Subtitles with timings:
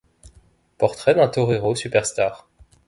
[0.79, 2.47] Portrait d’un torero superstar.